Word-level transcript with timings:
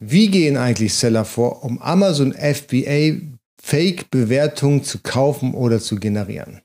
Wie 0.00 0.28
gehen 0.28 0.56
eigentlich 0.56 0.94
Seller 0.94 1.24
vor, 1.24 1.64
um 1.64 1.82
Amazon 1.82 2.32
FBA 2.32 3.20
Fake-Bewertungen 3.60 4.84
zu 4.84 4.98
kaufen 5.00 5.54
oder 5.54 5.80
zu 5.80 5.96
generieren? 5.96 6.62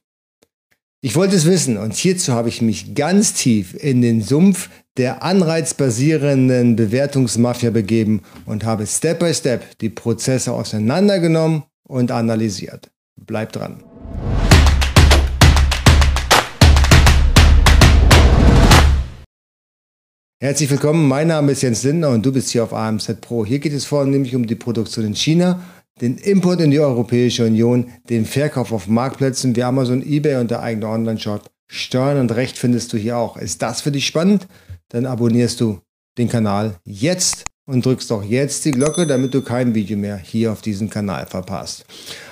Ich 1.02 1.16
wollte 1.16 1.36
es 1.36 1.46
wissen 1.46 1.78
und 1.78 1.96
hierzu 1.96 2.32
habe 2.32 2.48
ich 2.48 2.62
mich 2.62 2.96
ganz 2.96 3.34
tief 3.34 3.74
in 3.74 4.02
den 4.02 4.22
Sumpf 4.22 4.70
der 4.96 5.24
anreizbasierenden 5.24 6.76
Bewertungsmafia 6.76 7.72
begeben 7.72 8.22
und 8.46 8.64
habe 8.64 8.86
Step 8.88 9.20
by 9.20 9.34
Step 9.34 9.78
die 9.80 9.90
Prozesse 9.90 10.54
auseinandergenommen 10.54 11.64
und 11.86 12.12
analysiert. 12.12 12.90
Bleibt 13.18 13.56
dran. 13.56 13.84
Herzlich 20.44 20.70
willkommen, 20.70 21.08
mein 21.08 21.28
Name 21.30 21.54
ist 21.54 21.62
Jens 21.62 21.84
Lindner 21.84 22.10
und 22.10 22.26
du 22.26 22.34
bist 22.34 22.50
hier 22.50 22.66
auf 22.66 22.74
AMZ 22.74 23.22
Pro. 23.22 23.46
Hier 23.46 23.60
geht 23.60 23.72
es 23.72 23.86
vornehmlich 23.86 24.36
um 24.36 24.46
die 24.46 24.56
Produktion 24.56 25.06
in 25.06 25.16
China, 25.16 25.64
den 26.02 26.18
Import 26.18 26.60
in 26.60 26.70
die 26.70 26.82
Europäische 26.82 27.46
Union, 27.46 27.90
den 28.10 28.26
Verkauf 28.26 28.74
auf 28.74 28.88
Marktplätzen 28.88 29.56
wie 29.56 29.64
Amazon, 29.64 30.06
eBay 30.06 30.42
und 30.42 30.52
der 30.52 30.62
eigene 30.62 30.90
Online-Shop. 30.90 31.50
Steuern 31.68 32.20
und 32.20 32.36
Recht 32.36 32.58
findest 32.58 32.92
du 32.92 32.98
hier 32.98 33.16
auch. 33.16 33.38
Ist 33.38 33.62
das 33.62 33.80
für 33.80 33.92
dich 33.94 34.06
spannend? 34.06 34.50
Dann 34.90 35.06
abonnierst 35.06 35.62
du 35.62 35.80
den 36.18 36.28
Kanal 36.28 36.76
jetzt 36.84 37.46
und 37.66 37.86
drückst 37.86 38.12
auch 38.12 38.26
jetzt 38.26 38.66
die 38.66 38.72
Glocke, 38.72 39.08
damit 39.08 39.34
du 39.34 39.44
kein 39.44 39.74
Video 39.74 39.96
mehr 39.96 40.18
hier 40.18 40.52
auf 40.52 40.62
diesem 40.62 40.90
Kanal 40.90 41.26
verpasst. 41.26 41.86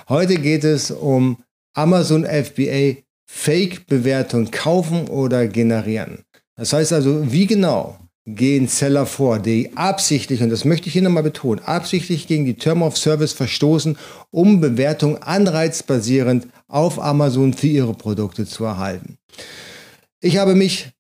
Heute 0.10 0.36
geht 0.36 0.66
es 0.66 0.92
um 0.92 1.38
Amazon 1.74 2.26
FBA 2.26 2.98
Fake-Bewertung 3.26 4.52
kaufen 4.52 5.08
oder 5.08 5.48
generieren. 5.48 6.26
Das 6.58 6.74
heißt 6.74 6.92
also, 6.92 7.32
wie 7.32 7.48
genau 7.48 8.01
gehen 8.26 8.68
Seller 8.68 9.06
vor, 9.06 9.40
die 9.40 9.76
absichtlich, 9.76 10.42
und 10.44 10.50
das 10.50 10.66
möchte 10.66 10.88
ich 10.88 10.94
hier 10.94 11.02
nochmal 11.02 11.24
betonen, 11.24 11.64
absichtlich 11.64 12.28
gegen 12.28 12.46
die 12.46 12.54
Term 12.54 12.84
of 12.84 12.98
Service 12.98 13.34
verstoßen, 13.34 13.98
um 14.30 14.62
Bewertungen 14.62 15.22
anreizbasierend 15.22 16.48
auf 16.68 17.02
Amazon 17.02 17.54
für 17.54 17.68
ihre 17.68 17.94
Produkte 17.94 18.46
zu 18.46 18.64
erhalten. 18.64 19.18
Ich 20.22 20.38
habe 20.38 20.54
mich 20.54 20.92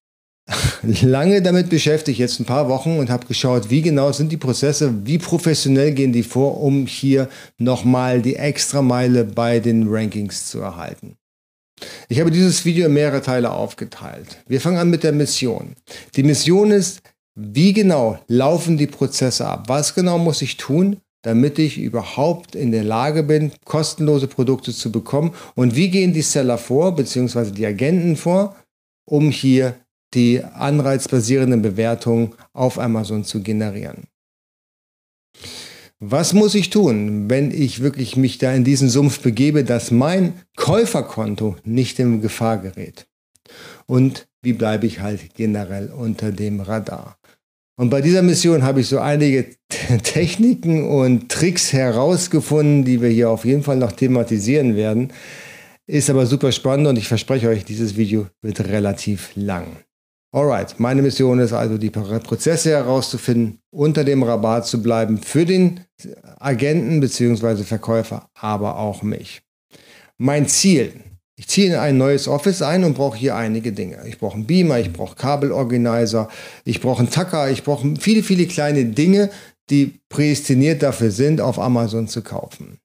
lange 0.83 1.41
damit 1.41 1.69
beschäftigt, 1.69 2.19
jetzt 2.19 2.39
ein 2.39 2.45
paar 2.45 2.67
Wochen 2.69 2.97
und 2.97 3.09
habe 3.09 3.27
geschaut, 3.27 3.69
wie 3.69 3.83
genau 3.83 4.11
sind 4.11 4.31
die 4.31 4.37
Prozesse, 4.37 5.05
wie 5.05 5.19
professionell 5.19 5.93
gehen 5.93 6.13
die 6.13 6.23
vor, 6.23 6.59
um 6.61 6.87
hier 6.87 7.29
nochmal 7.59 8.21
die 8.21 8.35
Extrameile 8.35 9.23
bei 9.23 9.59
den 9.59 9.87
Rankings 9.87 10.47
zu 10.47 10.59
erhalten. 10.59 11.17
Ich 12.09 12.19
habe 12.19 12.31
dieses 12.31 12.65
Video 12.65 12.85
in 12.87 12.93
mehrere 12.93 13.21
Teile 13.21 13.51
aufgeteilt. 13.51 14.43
Wir 14.47 14.61
fangen 14.61 14.77
an 14.77 14.89
mit 14.89 15.03
der 15.03 15.13
Mission. 15.13 15.75
Die 16.15 16.23
Mission 16.23 16.71
ist, 16.71 17.01
wie 17.35 17.73
genau 17.73 18.19
laufen 18.27 18.77
die 18.77 18.87
Prozesse 18.87 19.47
ab? 19.47 19.65
Was 19.67 19.95
genau 19.95 20.17
muss 20.17 20.41
ich 20.41 20.57
tun, 20.57 20.97
damit 21.23 21.59
ich 21.59 21.77
überhaupt 21.77 22.55
in 22.55 22.71
der 22.71 22.83
Lage 22.83 23.23
bin, 23.23 23.51
kostenlose 23.63 24.27
Produkte 24.27 24.73
zu 24.73 24.91
bekommen? 24.91 25.33
Und 25.55 25.75
wie 25.75 25.89
gehen 25.89 26.13
die 26.13 26.21
Seller 26.21 26.57
vor, 26.57 26.95
beziehungsweise 26.95 27.51
die 27.51 27.65
Agenten 27.65 28.15
vor, 28.15 28.55
um 29.05 29.31
hier 29.31 29.75
die 30.13 30.43
anreizbasierenden 30.43 31.61
Bewertungen 31.61 32.33
auf 32.53 32.79
Amazon 32.79 33.23
zu 33.23 33.41
generieren? 33.41 34.03
Was 36.03 36.33
muss 36.33 36.55
ich 36.55 36.71
tun, 36.71 37.29
wenn 37.29 37.51
ich 37.51 37.81
wirklich 37.81 38.17
mich 38.17 38.39
da 38.39 38.51
in 38.53 38.63
diesen 38.63 38.89
Sumpf 38.89 39.21
begebe, 39.21 39.63
dass 39.63 39.91
mein 39.91 40.33
Käuferkonto 40.57 41.57
nicht 41.63 41.99
in 41.99 42.21
Gefahr 42.21 42.57
gerät? 42.57 43.07
Und 43.85 44.27
wie 44.41 44.53
bleibe 44.53 44.87
ich 44.87 44.99
halt 44.99 45.35
generell 45.35 45.91
unter 45.91 46.31
dem 46.31 46.59
Radar? 46.59 47.17
Und 47.81 47.89
bei 47.89 48.01
dieser 48.01 48.21
Mission 48.21 48.61
habe 48.61 48.81
ich 48.81 48.89
so 48.89 48.99
einige 48.99 49.55
Techniken 50.03 50.87
und 50.87 51.29
Tricks 51.29 51.73
herausgefunden, 51.73 52.85
die 52.85 53.01
wir 53.01 53.09
hier 53.09 53.31
auf 53.31 53.43
jeden 53.43 53.63
Fall 53.63 53.77
noch 53.77 53.91
thematisieren 53.91 54.75
werden. 54.75 55.11
Ist 55.87 56.07
aber 56.11 56.27
super 56.27 56.51
spannend 56.51 56.85
und 56.85 56.99
ich 56.99 57.07
verspreche 57.07 57.49
euch, 57.49 57.65
dieses 57.65 57.97
Video 57.97 58.27
wird 58.43 58.59
relativ 58.59 59.31
lang. 59.33 59.77
Alright, 60.31 60.79
meine 60.79 61.01
Mission 61.01 61.39
ist 61.39 61.53
also, 61.53 61.79
die 61.79 61.89
Prozesse 61.89 62.69
herauszufinden, 62.69 63.57
unter 63.71 64.03
dem 64.03 64.21
Rabatt 64.21 64.67
zu 64.67 64.83
bleiben 64.83 65.17
für 65.17 65.47
den 65.47 65.79
Agenten 66.37 66.99
bzw. 66.99 67.63
Verkäufer, 67.63 68.29
aber 68.35 68.77
auch 68.77 69.01
mich. 69.01 69.41
Mein 70.19 70.47
Ziel, 70.47 70.93
ich 71.41 71.47
ziehe 71.47 71.73
in 71.73 71.75
ein 71.75 71.97
neues 71.97 72.27
Office 72.27 72.61
ein 72.61 72.83
und 72.83 72.93
brauche 72.93 73.17
hier 73.17 73.35
einige 73.35 73.71
Dinge. 73.71 74.03
Ich 74.07 74.19
brauche 74.19 74.35
einen 74.35 74.45
Beamer, 74.45 74.79
ich 74.79 74.93
brauche 74.93 75.15
Kabelorganizer, 75.15 76.29
ich 76.65 76.81
brauche 76.81 76.99
einen 76.99 77.09
Tacker, 77.09 77.49
ich 77.49 77.63
brauche 77.63 77.95
viele, 77.99 78.21
viele 78.21 78.45
kleine 78.45 78.85
Dinge, 78.85 79.31
die 79.71 79.99
prädestiniert 80.07 80.83
dafür 80.83 81.09
sind, 81.09 81.41
auf 81.41 81.57
Amazon 81.57 82.07
zu 82.07 82.21
kaufen. 82.21 82.77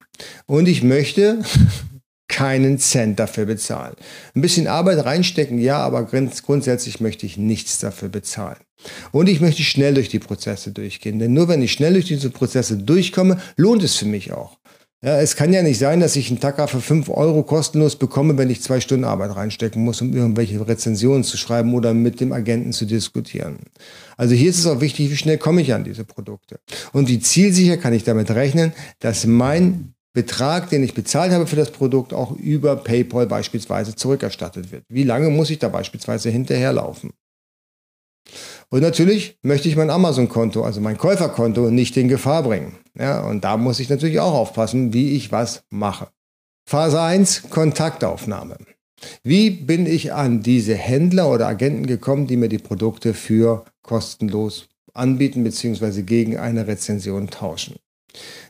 Und 0.47 0.69
ich 0.69 0.83
möchte 0.83 1.43
keinen 2.29 2.79
Cent 2.79 3.21
dafür 3.21 3.45
bezahlen. 3.45 3.95
Ein 4.35 4.41
bisschen 4.41 4.69
Arbeit 4.69 5.05
reinstecken, 5.05 5.59
ja, 5.59 5.77
aber 5.81 6.05
grundsätzlich 6.05 6.99
möchte 6.99 7.27
ich 7.27 7.37
nichts 7.37 7.79
dafür 7.79 8.09
bezahlen. 8.09 8.57
Und 9.13 9.29
ich 9.29 9.43
möchte 9.43 9.65
schnell 9.65 9.93
durch 9.93 10.09
die 10.09 10.19
Prozesse 10.19 10.71
durchgehen, 10.71 11.19
denn 11.19 11.35
nur 11.35 11.49
wenn 11.49 11.61
ich 11.61 11.73
schnell 11.73 11.93
durch 11.93 12.07
diese 12.07 12.31
Prozesse 12.31 12.79
durchkomme, 12.79 13.39
lohnt 13.59 13.83
es 13.83 13.97
für 13.97 14.07
mich 14.07 14.33
auch. 14.33 14.57
Ja, 15.05 15.21
es 15.21 15.37
kann 15.37 15.53
ja 15.53 15.63
nicht 15.63 15.79
sein, 15.79 16.01
dass 16.01 16.17
ich 16.17 16.31
einen 16.31 16.41
Tacker 16.41 16.69
für 16.69 16.81
5 16.81 17.11
Euro 17.11 17.43
kostenlos 17.43 17.97
bekomme, 17.97 18.39
wenn 18.39 18.49
ich 18.49 18.63
zwei 18.63 18.81
Stunden 18.81 19.05
Arbeit 19.05 19.37
reinstecken 19.37 19.85
muss, 19.85 20.01
um 20.01 20.15
irgendwelche 20.15 20.67
Rezensionen 20.67 21.23
zu 21.23 21.37
schreiben 21.37 21.75
oder 21.75 21.93
mit 21.93 22.19
dem 22.21 22.33
Agenten 22.33 22.73
zu 22.73 22.87
diskutieren. 22.87 23.59
Also 24.17 24.35
hier 24.35 24.49
ist 24.49 24.59
es 24.59 24.67
auch 24.67 24.81
wichtig, 24.81 25.11
wie 25.11 25.17
schnell 25.17 25.37
komme 25.37 25.61
ich 25.61 25.75
an 25.75 25.85
diese 25.85 26.05
Produkte. 26.05 26.59
Und 26.93 27.09
wie 27.09 27.21
zielsicher 27.21 27.77
kann 27.77 27.93
ich 27.93 28.05
damit 28.05 28.31
rechnen, 28.31 28.73
dass 29.01 29.27
mein 29.27 29.93
Betrag, 30.15 30.71
den 30.71 30.83
ich 30.83 30.95
bezahlt 30.95 31.31
habe 31.31 31.47
für 31.47 31.57
das 31.57 31.73
Produkt, 31.73 32.15
auch 32.15 32.33
über 32.33 32.75
PayPal 32.77 33.27
beispielsweise 33.27 33.95
zurückerstattet 33.95 34.73
wird. 34.73 34.85
Wie 34.89 35.05
lange 35.05 35.29
muss 35.29 35.51
ich 35.51 35.59
da 35.59 35.69
beispielsweise 35.69 36.31
hinterherlaufen? 36.31 37.13
Und 38.71 38.81
natürlich 38.81 39.39
möchte 39.43 39.69
ich 39.69 39.77
mein 39.77 39.91
Amazon-Konto, 39.91 40.65
also 40.65 40.81
mein 40.81 40.99
Käuferkonto, 40.99 41.71
nicht 41.71 41.97
in 41.97 42.09
Gefahr 42.09 42.43
bringen. 42.43 42.77
Ja, 42.99 43.25
und 43.27 43.45
da 43.45 43.57
muss 43.57 43.81
ich 43.81 43.89
natürlich 43.89 44.21
auch 44.21 44.35
aufpassen, 44.35 44.93
wie 44.93 45.13
ich 45.13 45.31
was 45.31 45.63
mache. 45.71 46.09
Phase 46.69 47.01
1, 47.01 47.51
Kontaktaufnahme. 47.51 48.57
Wie 49.23 49.51
bin 49.51 49.87
ich 49.87 50.13
an 50.13 50.43
diese 50.43 50.75
Händler 50.75 51.31
oder 51.31 51.47
Agenten 51.47 51.87
gekommen, 51.87 52.27
die 52.27 52.37
mir 52.37 52.49
die 52.49 52.59
Produkte 52.59 53.15
für 53.15 53.65
kostenlos 53.83 54.69
anbieten 54.95 55.45
bzw. 55.45 56.03
gegen 56.03 56.39
eine 56.39 56.67
Rezension 56.67 57.29
tauschen? 57.29 57.77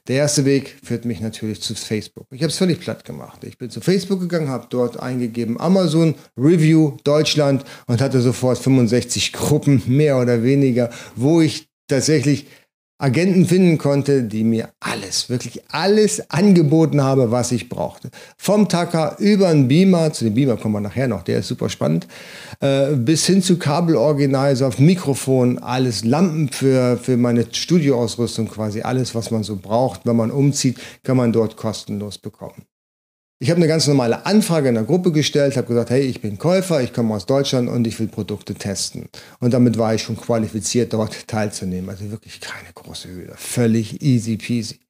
Der 0.09 0.17
erste 0.17 0.45
Weg 0.45 0.77
führt 0.83 1.05
mich 1.05 1.21
natürlich 1.21 1.61
zu 1.61 1.75
Facebook. 1.75 2.27
Ich 2.31 2.43
habe 2.43 2.51
es 2.51 2.59
völlig 2.59 2.81
platt 2.81 3.05
gemacht. 3.05 3.45
Ich 3.45 3.59
bin 3.59 3.71
zu 3.71 3.81
Facebook 3.81 4.21
gegangen, 4.21 4.49
habe 4.49 4.67
dort 4.71 5.01
eingegeben 5.01 5.61
Amazon 5.61 6.15
Review 6.37 6.97
Deutschland 7.05 7.65
und 7.87 8.01
hatte 8.01 8.21
sofort 8.21 8.59
65 8.59 9.33
Gruppen, 9.33 9.83
mehr 9.87 10.19
oder 10.19 10.43
weniger, 10.43 10.91
wo 11.15 11.41
ich 11.41 11.69
tatsächlich 11.89 12.47
Agenten 12.99 13.45
finden 13.45 13.77
konnte, 13.77 14.23
die 14.23 14.43
mir 14.43 14.71
alles, 14.81 15.29
wirklich 15.29 15.63
alles 15.69 16.31
angeboten 16.31 17.03
habe, 17.03 17.31
was 17.31 17.53
ich 17.53 17.69
brauchte. 17.69 18.11
Vom 18.39 18.71
Tacker 18.71 19.17
über 19.19 19.49
einen 19.49 19.69
Beamer, 19.69 20.15
zu 20.15 20.25
dem 20.25 20.33
Beamer 20.33 20.57
kommen 20.57 20.77
wir 20.77 20.81
nachher 20.81 21.07
noch, 21.07 21.23
der 21.23 21.41
ist 21.41 21.49
super 21.49 21.69
spannend, 21.69 22.09
äh, 22.61 22.95
bis 22.95 23.27
hin 23.27 23.43
zu 23.43 23.59
Kabelorganizer, 23.59 24.71
Mikrofon, 24.79 25.59
alles, 25.59 26.05
Lampen 26.05 26.49
für, 26.49 26.97
für 26.97 27.19
meine 27.19 27.45
Studioausrüstung 27.53 28.49
quasi, 28.49 28.81
alles, 28.81 29.15
was 29.15 29.31
man 29.31 29.43
so 29.43 29.57
braucht, 29.57 30.07
wenn 30.07 30.17
man 30.17 30.31
umzieht, 30.31 30.79
kann 31.03 31.19
man 31.19 31.33
dort 31.33 31.59
kostenlos 31.59 32.17
bekommen. 32.17 32.65
Ich 33.39 33.51
habe 33.51 33.59
eine 33.59 33.69
ganz 33.69 33.87
normale 33.87 34.25
Anfrage 34.25 34.71
in 34.71 34.77
der 34.77 34.85
Gruppe 34.85 35.13
gestellt, 35.13 35.59
habe 35.59 35.67
gesagt, 35.67 35.91
hey, 35.91 36.01
ich 36.01 36.23
bin 36.23 36.39
Käufer, 36.39 36.81
ich 36.81 36.95
komme 36.95 37.15
aus 37.15 37.27
Deutschland 37.27 37.69
und 37.69 37.87
ich 37.87 38.01
will 38.01 38.09
Produkte 38.09 38.55
testen. 38.55 39.11
Und 39.41 39.53
damit 39.53 39.77
war 39.77 39.95
ich 39.95 40.03
schon 40.03 40.17
qualifiziert, 40.17 40.95
dort 40.95 41.29
teilzunehmen. 41.29 41.91
Also 41.91 42.11
wirklich 42.11 42.41
keine 42.41 42.73
große 42.75 43.11
Hürde, 43.11 43.35
völlig 43.37 44.01
easy 44.01 44.39
peasy. 44.39 44.81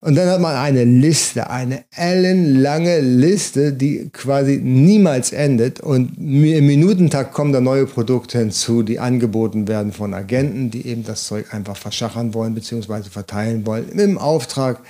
Und 0.00 0.14
dann 0.14 0.28
hat 0.28 0.40
man 0.40 0.56
eine 0.56 0.84
Liste, 0.84 1.48
eine 1.48 1.84
ellenlange 1.96 3.00
Liste, 3.00 3.72
die 3.72 4.10
quasi 4.12 4.60
niemals 4.62 5.32
endet. 5.32 5.80
Und 5.80 6.18
im 6.18 6.66
Minutentag 6.66 7.32
kommen 7.32 7.54
da 7.54 7.62
neue 7.62 7.86
Produkte 7.86 8.38
hinzu, 8.38 8.82
die 8.82 8.98
angeboten 8.98 9.68
werden 9.68 9.92
von 9.92 10.12
Agenten, 10.12 10.70
die 10.70 10.86
eben 10.86 11.02
das 11.02 11.24
Zeug 11.24 11.54
einfach 11.54 11.78
verschachern 11.78 12.34
wollen 12.34 12.54
bzw. 12.54 13.04
verteilen 13.04 13.64
wollen 13.64 13.88
im 13.98 14.18
Auftrag 14.18 14.80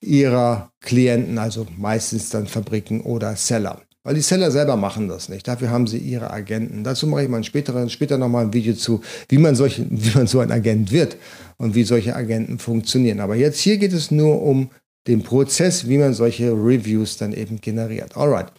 ihrer 0.00 0.72
Klienten, 0.80 1.38
also 1.38 1.66
meistens 1.76 2.30
dann 2.30 2.46
Fabriken 2.46 3.02
oder 3.02 3.36
Seller. 3.36 3.82
Weil 4.02 4.14
die 4.14 4.22
Seller 4.22 4.50
selber 4.50 4.76
machen 4.76 5.08
das 5.08 5.28
nicht. 5.28 5.46
Dafür 5.46 5.68
haben 5.68 5.86
sie 5.86 5.98
ihre 5.98 6.30
Agenten. 6.30 6.84
Dazu 6.84 7.06
mache 7.06 7.24
ich 7.24 7.28
mal 7.28 7.44
später, 7.44 7.86
später 7.90 8.16
nochmal 8.16 8.46
ein 8.46 8.52
Video 8.54 8.72
zu, 8.74 9.02
wie 9.28 9.36
man, 9.36 9.54
solche, 9.54 9.86
wie 9.90 10.16
man 10.16 10.26
so 10.26 10.40
ein 10.40 10.50
Agent 10.50 10.90
wird 10.90 11.16
und 11.58 11.74
wie 11.74 11.84
solche 11.84 12.16
Agenten 12.16 12.58
funktionieren. 12.58 13.20
Aber 13.20 13.36
jetzt 13.36 13.60
hier 13.60 13.76
geht 13.76 13.92
es 13.92 14.10
nur 14.10 14.40
um 14.42 14.70
den 15.06 15.22
Prozess, 15.22 15.88
wie 15.88 15.98
man 15.98 16.14
solche 16.14 16.50
Reviews 16.52 17.18
dann 17.18 17.32
eben 17.32 17.60
generiert. 17.60 18.16
Alright. 18.16 18.52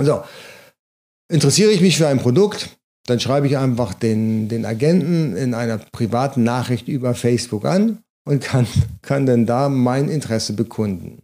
So, 0.00 0.22
interessiere 1.28 1.70
ich 1.70 1.80
mich 1.80 1.98
für 1.98 2.08
ein 2.08 2.18
Produkt, 2.18 2.78
dann 3.06 3.20
schreibe 3.20 3.46
ich 3.46 3.58
einfach 3.58 3.94
den, 3.94 4.48
den 4.48 4.64
Agenten 4.64 5.36
in 5.36 5.54
einer 5.54 5.78
privaten 5.78 6.44
Nachricht 6.44 6.88
über 6.88 7.14
Facebook 7.14 7.64
an 7.64 8.01
und 8.24 8.42
kann, 8.42 8.66
kann 9.02 9.26
dann 9.26 9.46
da 9.46 9.68
mein 9.68 10.08
Interesse 10.08 10.52
bekunden. 10.52 11.22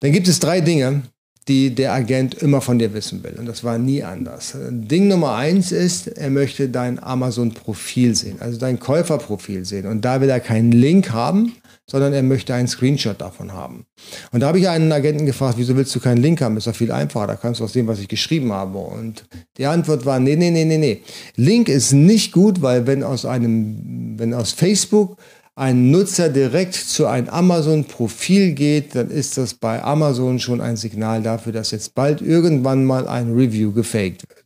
Dann 0.00 0.12
gibt 0.12 0.28
es 0.28 0.40
drei 0.40 0.60
Dinge, 0.60 1.02
die 1.48 1.74
der 1.74 1.92
Agent 1.92 2.34
immer 2.34 2.60
von 2.60 2.78
dir 2.78 2.94
wissen 2.94 3.22
will. 3.24 3.34
Und 3.38 3.46
das 3.46 3.64
war 3.64 3.78
nie 3.78 4.02
anders. 4.02 4.56
Ding 4.70 5.08
Nummer 5.08 5.34
eins 5.34 5.72
ist, 5.72 6.06
er 6.06 6.30
möchte 6.30 6.68
dein 6.68 7.02
Amazon-Profil 7.02 8.14
sehen, 8.14 8.36
also 8.40 8.58
dein 8.58 8.78
Käuferprofil 8.78 9.64
sehen. 9.64 9.86
Und 9.86 10.04
da 10.04 10.20
will 10.20 10.30
er 10.30 10.40
keinen 10.40 10.72
Link 10.72 11.10
haben, 11.10 11.56
sondern 11.90 12.12
er 12.12 12.22
möchte 12.22 12.54
einen 12.54 12.68
Screenshot 12.68 13.20
davon 13.20 13.52
haben. 13.52 13.86
Und 14.30 14.40
da 14.40 14.46
habe 14.46 14.58
ich 14.60 14.68
einen 14.68 14.92
Agenten 14.92 15.26
gefragt, 15.26 15.58
wieso 15.58 15.76
willst 15.76 15.94
du 15.94 16.00
keinen 16.00 16.22
Link 16.22 16.40
haben? 16.40 16.56
Ist 16.56 16.68
doch 16.68 16.76
viel 16.76 16.92
einfacher, 16.92 17.26
da 17.26 17.36
kannst 17.36 17.60
du 17.60 17.64
auch 17.64 17.68
sehen, 17.68 17.88
was 17.88 17.98
ich 17.98 18.08
geschrieben 18.08 18.52
habe. 18.52 18.78
Und 18.78 19.24
die 19.58 19.66
Antwort 19.66 20.06
war, 20.06 20.20
nee, 20.20 20.36
nee, 20.36 20.50
nee, 20.50 20.64
nee, 20.64 20.78
nee. 20.78 21.02
Link 21.34 21.68
ist 21.68 21.92
nicht 21.92 22.32
gut, 22.32 22.62
weil 22.62 22.86
wenn 22.86 23.02
aus 23.02 23.26
einem, 23.26 24.14
wenn 24.16 24.32
aus 24.32 24.52
Facebook 24.52 25.18
ein 25.54 25.90
Nutzer 25.90 26.28
direkt 26.30 26.74
zu 26.74 27.06
einem 27.06 27.28
Amazon-Profil 27.28 28.52
geht, 28.52 28.94
dann 28.94 29.10
ist 29.10 29.36
das 29.36 29.54
bei 29.54 29.82
Amazon 29.82 30.38
schon 30.38 30.60
ein 30.60 30.76
Signal 30.76 31.22
dafür, 31.22 31.52
dass 31.52 31.72
jetzt 31.72 31.94
bald 31.94 32.22
irgendwann 32.22 32.84
mal 32.84 33.06
ein 33.06 33.32
Review 33.32 33.72
gefaked 33.72 34.28
wird 34.28 34.41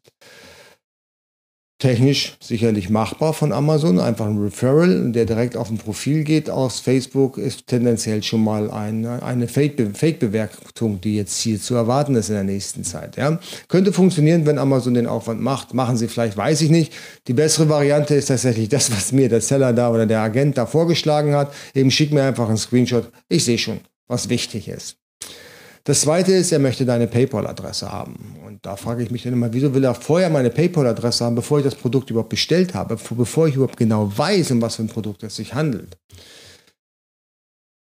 technisch 1.78 2.36
sicherlich 2.40 2.88
machbar 2.88 3.34
von 3.34 3.52
Amazon. 3.52 4.00
Einfach 4.00 4.26
ein 4.26 4.38
Referral, 4.38 5.12
der 5.12 5.26
direkt 5.26 5.56
auf 5.56 5.70
ein 5.70 5.78
Profil 5.78 6.24
geht 6.24 6.48
aus 6.48 6.80
Facebook, 6.80 7.36
ist 7.36 7.66
tendenziell 7.66 8.22
schon 8.22 8.42
mal 8.42 8.70
eine, 8.70 9.22
eine 9.22 9.46
Fake-Bewertung, 9.46 11.00
die 11.00 11.16
jetzt 11.16 11.38
hier 11.40 11.60
zu 11.60 11.74
erwarten 11.74 12.14
ist 12.14 12.28
in 12.28 12.34
der 12.34 12.44
nächsten 12.44 12.82
Zeit. 12.82 13.16
Ja. 13.16 13.38
Könnte 13.68 13.92
funktionieren, 13.92 14.46
wenn 14.46 14.58
Amazon 14.58 14.94
den 14.94 15.06
Aufwand 15.06 15.40
macht. 15.40 15.74
Machen 15.74 15.96
sie 15.96 16.08
vielleicht, 16.08 16.36
weiß 16.36 16.62
ich 16.62 16.70
nicht. 16.70 16.92
Die 17.26 17.34
bessere 17.34 17.68
Variante 17.68 18.14
ist 18.14 18.26
tatsächlich 18.26 18.68
das, 18.68 18.90
was 18.90 19.12
mir 19.12 19.28
der 19.28 19.40
Seller 19.40 19.72
da 19.72 19.90
oder 19.90 20.06
der 20.06 20.20
Agent 20.20 20.56
da 20.56 20.66
vorgeschlagen 20.66 21.34
hat. 21.34 21.52
Eben 21.74 21.90
schick 21.90 22.12
mir 22.12 22.22
einfach 22.22 22.48
einen 22.48 22.56
Screenshot. 22.56 23.10
Ich 23.28 23.44
sehe 23.44 23.58
schon, 23.58 23.80
was 24.08 24.28
wichtig 24.28 24.68
ist. 24.68 24.96
Das 25.86 26.00
zweite 26.00 26.32
ist, 26.32 26.50
er 26.50 26.58
möchte 26.58 26.84
deine 26.84 27.06
PayPal-Adresse 27.06 27.92
haben. 27.92 28.34
Und 28.44 28.66
da 28.66 28.74
frage 28.74 29.04
ich 29.04 29.12
mich 29.12 29.22
dann 29.22 29.34
immer, 29.34 29.52
wieso 29.52 29.72
will 29.72 29.84
er 29.84 29.94
vorher 29.94 30.28
meine 30.30 30.50
PayPal-Adresse 30.50 31.24
haben, 31.24 31.36
bevor 31.36 31.58
ich 31.58 31.64
das 31.64 31.76
Produkt 31.76 32.10
überhaupt 32.10 32.30
bestellt 32.30 32.74
habe, 32.74 32.98
bevor 33.10 33.46
ich 33.46 33.54
überhaupt 33.54 33.76
genau 33.76 34.10
weiß, 34.16 34.50
um 34.50 34.60
was 34.60 34.74
für 34.74 34.82
ein 34.82 34.88
Produkt 34.88 35.22
es 35.22 35.36
sich 35.36 35.54
handelt. 35.54 35.96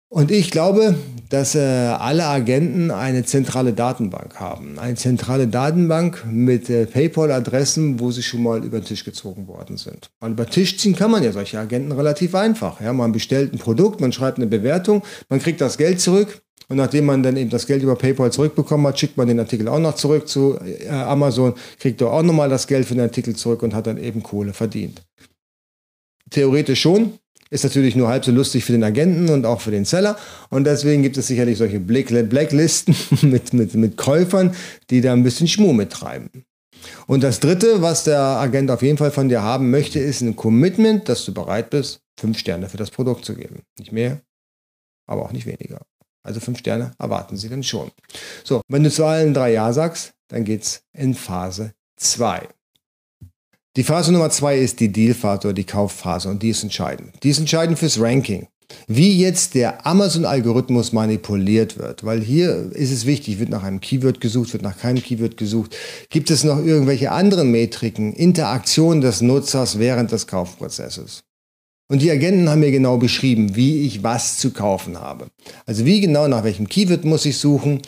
Und 0.08 0.30
ich 0.30 0.50
glaube, 0.50 0.94
dass 1.28 1.54
äh, 1.54 1.58
alle 1.58 2.26
Agenten 2.26 2.90
eine 2.90 3.24
zentrale 3.24 3.74
Datenbank 3.74 4.40
haben. 4.40 4.78
Eine 4.78 4.94
zentrale 4.94 5.46
Datenbank 5.46 6.24
mit 6.26 6.70
äh, 6.70 6.86
PayPal-Adressen, 6.86 8.00
wo 8.00 8.10
sie 8.10 8.22
schon 8.22 8.42
mal 8.42 8.64
über 8.64 8.80
den 8.80 8.86
Tisch 8.86 9.04
gezogen 9.04 9.48
worden 9.48 9.76
sind. 9.76 10.10
Mal 10.20 10.30
über 10.30 10.44
den 10.44 10.50
Tisch 10.50 10.78
ziehen 10.78 10.96
kann 10.96 11.10
man 11.10 11.22
ja 11.22 11.32
solche 11.32 11.58
Agenten 11.58 11.92
relativ 11.92 12.34
einfach. 12.34 12.80
Ja, 12.80 12.94
man 12.94 13.12
bestellt 13.12 13.52
ein 13.52 13.58
Produkt, 13.58 14.00
man 14.00 14.12
schreibt 14.12 14.38
eine 14.38 14.46
Bewertung, 14.46 15.02
man 15.28 15.40
kriegt 15.40 15.60
das 15.60 15.76
Geld 15.76 16.00
zurück 16.00 16.41
und 16.68 16.76
nachdem 16.76 17.06
man 17.06 17.22
dann 17.22 17.36
eben 17.36 17.50
das 17.50 17.66
Geld 17.66 17.82
über 17.82 17.96
PayPal 17.96 18.32
zurückbekommen 18.32 18.86
hat, 18.86 18.98
schickt 18.98 19.16
man 19.16 19.28
den 19.28 19.38
Artikel 19.38 19.68
auch 19.68 19.78
noch 19.78 19.94
zurück 19.94 20.28
zu 20.28 20.58
äh, 20.58 20.88
Amazon, 20.88 21.54
kriegt 21.78 22.00
dort 22.00 22.12
auch 22.12 22.22
nochmal 22.22 22.48
das 22.48 22.66
Geld 22.66 22.86
für 22.86 22.94
den 22.94 23.02
Artikel 23.02 23.34
zurück 23.36 23.62
und 23.62 23.74
hat 23.74 23.86
dann 23.86 23.98
eben 23.98 24.22
Kohle 24.22 24.52
verdient. 24.52 25.02
Theoretisch 26.30 26.80
schon, 26.80 27.18
ist 27.52 27.64
natürlich 27.64 27.94
nur 27.94 28.08
halb 28.08 28.24
so 28.24 28.32
lustig 28.32 28.64
für 28.64 28.72
den 28.72 28.82
Agenten 28.82 29.28
und 29.28 29.44
auch 29.44 29.60
für 29.60 29.70
den 29.70 29.84
Seller. 29.84 30.16
Und 30.48 30.64
deswegen 30.64 31.02
gibt 31.02 31.18
es 31.18 31.26
sicherlich 31.26 31.58
solche 31.58 31.80
Blacklisten 31.80 32.96
mit, 33.22 33.52
mit, 33.52 33.74
mit 33.74 33.96
Käufern, 33.98 34.54
die 34.88 35.02
da 35.02 35.12
ein 35.12 35.22
bisschen 35.22 35.46
Schmuh 35.46 35.74
mittreiben. 35.74 36.30
Und 37.06 37.22
das 37.22 37.40
Dritte, 37.40 37.82
was 37.82 38.04
der 38.04 38.20
Agent 38.20 38.70
auf 38.70 38.80
jeden 38.82 38.96
Fall 38.96 39.10
von 39.10 39.28
dir 39.28 39.42
haben 39.42 39.70
möchte, 39.70 39.98
ist 39.98 40.22
ein 40.22 40.34
Commitment, 40.34 41.08
dass 41.10 41.26
du 41.26 41.34
bereit 41.34 41.68
bist, 41.68 42.00
fünf 42.18 42.38
Sterne 42.38 42.70
für 42.70 42.78
das 42.78 42.90
Produkt 42.90 43.26
zu 43.26 43.34
geben. 43.34 43.60
Nicht 43.78 43.92
mehr, 43.92 44.22
aber 45.06 45.22
auch 45.22 45.32
nicht 45.32 45.46
weniger. 45.46 45.82
Also 46.22 46.40
fünf 46.40 46.58
Sterne 46.58 46.92
erwarten 46.98 47.36
Sie 47.36 47.48
dann 47.48 47.62
schon. 47.62 47.90
So, 48.44 48.60
wenn 48.68 48.84
du 48.84 48.90
zu 48.90 49.04
allen 49.04 49.34
drei 49.34 49.52
Ja 49.52 49.72
sagst, 49.72 50.12
dann 50.28 50.44
geht's 50.44 50.82
in 50.92 51.14
Phase 51.14 51.72
2. 51.96 52.48
Die 53.76 53.84
Phase 53.84 54.12
Nummer 54.12 54.28
zwei 54.28 54.58
ist 54.58 54.80
die 54.80 54.92
Dealphase 54.92 55.48
oder 55.48 55.54
die 55.54 55.64
Kaufphase 55.64 56.28
und 56.28 56.42
die 56.42 56.50
ist 56.50 56.62
entscheidend. 56.62 57.14
Die 57.22 57.30
ist 57.30 57.38
entscheidend 57.38 57.78
fürs 57.78 57.98
Ranking. 57.98 58.48
Wie 58.86 59.18
jetzt 59.18 59.54
der 59.54 59.86
Amazon-Algorithmus 59.86 60.92
manipuliert 60.92 61.78
wird, 61.78 62.04
weil 62.04 62.20
hier 62.20 62.70
ist 62.72 62.92
es 62.92 63.06
wichtig, 63.06 63.38
wird 63.38 63.48
nach 63.48 63.62
einem 63.62 63.80
Keyword 63.80 64.20
gesucht, 64.20 64.52
wird 64.52 64.62
nach 64.62 64.78
keinem 64.78 65.02
Keyword 65.02 65.36
gesucht. 65.36 65.76
Gibt 66.10 66.30
es 66.30 66.44
noch 66.44 66.58
irgendwelche 66.58 67.12
anderen 67.12 67.50
Metriken, 67.50 68.12
Interaktion 68.12 69.00
des 69.00 69.22
Nutzers 69.22 69.78
während 69.78 70.12
des 70.12 70.26
Kaufprozesses? 70.26 71.24
Und 71.88 72.00
die 72.00 72.10
Agenten 72.10 72.48
haben 72.48 72.60
mir 72.60 72.70
genau 72.70 72.96
beschrieben, 72.96 73.54
wie 73.54 73.82
ich 73.86 74.02
was 74.02 74.38
zu 74.38 74.52
kaufen 74.52 74.98
habe. 74.98 75.26
Also 75.66 75.84
wie 75.84 76.00
genau, 76.00 76.26
nach 76.26 76.42
welchem 76.42 76.66
Keyword 76.66 77.04
muss 77.04 77.26
ich 77.26 77.36
suchen? 77.36 77.82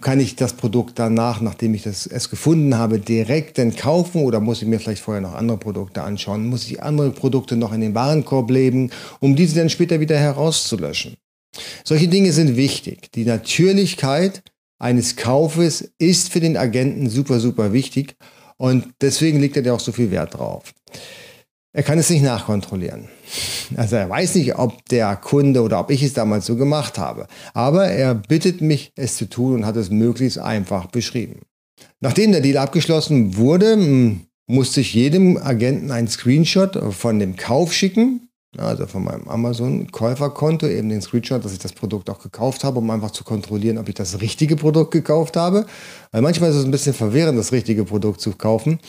Kann 0.00 0.20
ich 0.20 0.36
das 0.36 0.52
Produkt 0.52 0.98
danach, 0.98 1.40
nachdem 1.40 1.74
ich 1.74 1.82
das, 1.82 2.06
es 2.06 2.30
gefunden 2.30 2.78
habe, 2.78 3.00
direkt 3.00 3.58
dann 3.58 3.74
kaufen 3.74 4.22
oder 4.22 4.38
muss 4.38 4.62
ich 4.62 4.68
mir 4.68 4.78
vielleicht 4.78 5.02
vorher 5.02 5.22
noch 5.22 5.34
andere 5.34 5.58
Produkte 5.58 6.02
anschauen? 6.02 6.46
Muss 6.46 6.66
ich 6.70 6.82
andere 6.82 7.10
Produkte 7.10 7.56
noch 7.56 7.72
in 7.72 7.80
den 7.80 7.94
Warenkorb 7.94 8.50
legen, 8.50 8.90
um 9.18 9.34
diese 9.34 9.56
dann 9.56 9.70
später 9.70 9.98
wieder 9.98 10.18
herauszulöschen? 10.18 11.16
Solche 11.84 12.06
Dinge 12.08 12.32
sind 12.32 12.56
wichtig. 12.56 13.10
Die 13.12 13.24
Natürlichkeit 13.24 14.42
eines 14.78 15.16
Kaufes 15.16 15.92
ist 15.98 16.30
für 16.32 16.40
den 16.40 16.56
Agenten 16.56 17.10
super, 17.10 17.40
super 17.40 17.72
wichtig 17.72 18.14
und 18.56 18.86
deswegen 19.00 19.40
legt 19.40 19.56
er 19.56 19.62
da 19.62 19.72
auch 19.72 19.80
so 19.80 19.92
viel 19.92 20.10
Wert 20.10 20.34
drauf. 20.34 20.74
Er 21.74 21.82
kann 21.82 21.98
es 21.98 22.08
nicht 22.08 22.22
nachkontrollieren. 22.22 23.08
Also 23.76 23.96
er 23.96 24.08
weiß 24.08 24.36
nicht, 24.36 24.56
ob 24.56 24.84
der 24.86 25.16
Kunde 25.16 25.62
oder 25.62 25.80
ob 25.80 25.90
ich 25.90 26.02
es 26.02 26.14
damals 26.14 26.46
so 26.46 26.56
gemacht 26.56 26.98
habe. 26.98 27.26
Aber 27.52 27.86
er 27.88 28.14
bittet 28.14 28.62
mich, 28.62 28.92
es 28.96 29.16
zu 29.16 29.28
tun 29.28 29.54
und 29.54 29.66
hat 29.66 29.76
es 29.76 29.90
möglichst 29.90 30.38
einfach 30.38 30.86
beschrieben. 30.86 31.42
Nachdem 32.00 32.32
der 32.32 32.40
Deal 32.40 32.56
abgeschlossen 32.56 33.36
wurde, 33.36 33.76
musste 34.46 34.80
ich 34.80 34.94
jedem 34.94 35.36
Agenten 35.36 35.90
einen 35.90 36.08
Screenshot 36.08 36.78
von 36.94 37.18
dem 37.18 37.36
Kauf 37.36 37.72
schicken. 37.72 38.28
Also 38.56 38.86
von 38.86 39.04
meinem 39.04 39.28
Amazon-Käuferkonto, 39.28 40.66
eben 40.66 40.88
den 40.88 41.02
Screenshot, 41.02 41.44
dass 41.44 41.52
ich 41.52 41.58
das 41.58 41.74
Produkt 41.74 42.08
auch 42.08 42.18
gekauft 42.18 42.64
habe, 42.64 42.78
um 42.78 42.90
einfach 42.90 43.10
zu 43.10 43.22
kontrollieren, 43.22 43.76
ob 43.76 43.88
ich 43.88 43.94
das 43.94 44.22
richtige 44.22 44.56
Produkt 44.56 44.90
gekauft 44.90 45.36
habe. 45.36 45.66
Weil 46.12 46.22
manchmal 46.22 46.48
ist 46.50 46.56
es 46.56 46.64
ein 46.64 46.70
bisschen 46.70 46.94
verwirrend, 46.94 47.38
das 47.38 47.52
richtige 47.52 47.84
Produkt 47.84 48.22
zu 48.22 48.32
kaufen. 48.32 48.80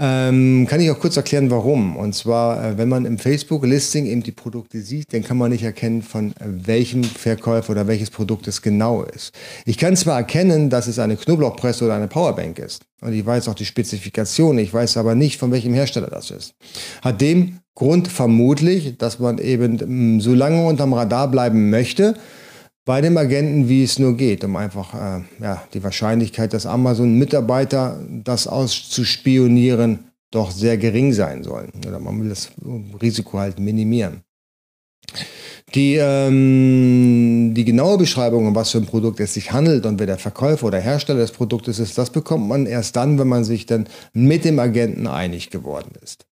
Ähm, 0.00 0.66
kann 0.68 0.80
ich 0.80 0.90
auch 0.90 1.00
kurz 1.00 1.16
erklären, 1.16 1.50
warum. 1.50 1.96
Und 1.96 2.14
zwar, 2.14 2.64
äh, 2.64 2.78
wenn 2.78 2.88
man 2.88 3.04
im 3.04 3.18
Facebook-Listing 3.18 4.06
eben 4.06 4.22
die 4.22 4.32
Produkte 4.32 4.80
sieht, 4.80 5.12
dann 5.12 5.24
kann 5.24 5.36
man 5.36 5.50
nicht 5.50 5.64
erkennen, 5.64 6.02
von 6.02 6.34
welchem 6.40 7.02
Verkäufer 7.02 7.72
oder 7.72 7.88
welches 7.88 8.10
Produkt 8.10 8.46
es 8.46 8.62
genau 8.62 9.02
ist. 9.02 9.32
Ich 9.64 9.76
kann 9.76 9.96
zwar 9.96 10.16
erkennen, 10.16 10.70
dass 10.70 10.86
es 10.86 11.00
eine 11.00 11.16
Knoblauchpresse 11.16 11.84
oder 11.84 11.94
eine 11.94 12.06
Powerbank 12.06 12.60
ist. 12.60 12.82
Und 13.00 13.12
ich 13.12 13.26
weiß 13.26 13.48
auch 13.48 13.54
die 13.54 13.64
Spezifikation, 13.64 14.58
ich 14.58 14.72
weiß 14.72 14.96
aber 14.96 15.14
nicht, 15.14 15.38
von 15.38 15.50
welchem 15.50 15.74
Hersteller 15.74 16.08
das 16.08 16.30
ist. 16.30 16.54
Hat 17.02 17.20
dem 17.20 17.58
Grund 17.74 18.08
vermutlich, 18.08 18.98
dass 18.98 19.18
man 19.18 19.38
eben 19.38 20.16
mm, 20.16 20.20
so 20.20 20.34
lange 20.34 20.64
unterm 20.64 20.92
Radar 20.92 21.28
bleiben 21.28 21.70
möchte, 21.70 22.14
bei 22.88 23.02
dem 23.02 23.18
Agenten, 23.18 23.68
wie 23.68 23.82
es 23.82 23.98
nur 23.98 24.16
geht, 24.16 24.42
um 24.44 24.56
einfach 24.56 24.94
äh, 24.94 25.20
ja, 25.42 25.62
die 25.74 25.84
Wahrscheinlichkeit, 25.84 26.54
dass 26.54 26.64
Amazon-Mitarbeiter 26.64 28.00
das 28.24 28.46
auszuspionieren, 28.46 30.04
doch 30.30 30.50
sehr 30.50 30.78
gering 30.78 31.12
sein 31.12 31.44
sollen. 31.44 31.70
Oder 31.86 31.98
man 31.98 32.18
will 32.18 32.30
das 32.30 32.50
Risiko 33.02 33.40
halt 33.40 33.58
minimieren. 33.58 34.22
Die, 35.74 35.96
ähm, 35.96 37.52
die 37.54 37.66
genaue 37.66 37.98
Beschreibung, 37.98 38.46
um 38.46 38.54
was 38.54 38.70
für 38.70 38.78
ein 38.78 38.86
Produkt 38.86 39.20
es 39.20 39.34
sich 39.34 39.52
handelt 39.52 39.84
und 39.84 39.98
wer 39.98 40.06
der 40.06 40.16
Verkäufer 40.16 40.68
oder 40.68 40.80
Hersteller 40.80 41.20
des 41.20 41.32
Produktes 41.32 41.78
ist, 41.78 41.98
das 41.98 42.08
bekommt 42.08 42.48
man 42.48 42.64
erst 42.64 42.96
dann, 42.96 43.18
wenn 43.18 43.28
man 43.28 43.44
sich 43.44 43.66
dann 43.66 43.86
mit 44.14 44.46
dem 44.46 44.58
Agenten 44.58 45.06
einig 45.06 45.50
geworden 45.50 45.92
ist. 46.02 46.24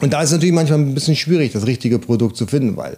Und 0.00 0.12
da 0.12 0.22
ist 0.22 0.30
natürlich 0.30 0.54
manchmal 0.54 0.78
ein 0.78 0.94
bisschen 0.94 1.16
schwierig, 1.16 1.52
das 1.52 1.66
richtige 1.66 1.98
Produkt 1.98 2.36
zu 2.36 2.46
finden, 2.46 2.76
weil 2.76 2.96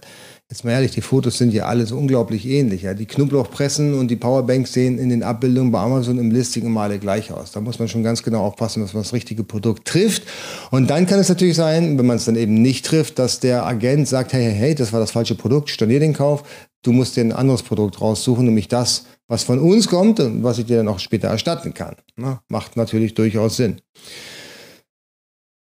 Jetzt 0.51 0.65
mal 0.65 0.71
ehrlich, 0.71 0.89
die 0.89 1.01
Fotos 1.01 1.37
sind 1.37 1.53
ja 1.53 1.65
alle 1.65 1.85
so 1.85 1.95
unglaublich 1.95 2.47
ähnlich. 2.47 2.81
Ja. 2.81 2.95
Die 2.95 3.05
Knoblauchpressen 3.05 3.93
und 3.93 4.07
die 4.07 4.15
Powerbanks 4.15 4.73
sehen 4.73 4.97
in 4.97 5.09
den 5.09 5.21
Abbildungen 5.21 5.71
bei 5.71 5.79
Amazon 5.79 6.17
im 6.17 6.31
Listing 6.31 6.65
immer 6.65 6.81
alle 6.81 6.97
gleich 6.97 7.31
aus. 7.31 7.51
Da 7.51 7.61
muss 7.61 7.77
man 7.77 7.87
schon 7.87 8.01
ganz 8.01 8.23
genau 8.23 8.41
aufpassen, 8.41 8.81
dass 8.81 8.95
man 8.95 9.03
das 9.03 9.13
richtige 9.13 9.43
Produkt 9.43 9.87
trifft. 9.87 10.23
Und 10.71 10.89
dann 10.89 11.05
kann 11.05 11.19
es 11.19 11.29
natürlich 11.29 11.55
sein, 11.55 11.99
wenn 11.99 12.05
man 12.07 12.17
es 12.17 12.25
dann 12.25 12.35
eben 12.35 12.63
nicht 12.63 12.83
trifft, 12.83 13.19
dass 13.19 13.39
der 13.39 13.63
Agent 13.63 14.07
sagt, 14.07 14.33
hey, 14.33 14.41
hey, 14.45 14.55
hey, 14.55 14.75
das 14.75 14.91
war 14.91 14.99
das 14.99 15.11
falsche 15.11 15.35
Produkt, 15.35 15.69
stornier 15.69 15.99
den 15.99 16.13
Kauf. 16.13 16.41
Du 16.81 16.93
musst 16.93 17.15
dir 17.15 17.21
ein 17.21 17.31
anderes 17.31 17.61
Produkt 17.61 18.01
raussuchen, 18.01 18.45
nämlich 18.45 18.67
das, 18.67 19.05
was 19.27 19.43
von 19.43 19.59
uns 19.59 19.87
kommt 19.87 20.19
und 20.19 20.43
was 20.43 20.57
ich 20.57 20.65
dir 20.65 20.77
dann 20.77 20.87
auch 20.87 20.97
später 20.97 21.27
erstatten 21.27 21.75
kann. 21.75 21.95
Na, 22.15 22.41
macht 22.47 22.75
natürlich 22.75 23.13
durchaus 23.13 23.57
Sinn. 23.57 23.81